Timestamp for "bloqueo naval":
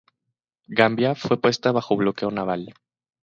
1.95-2.73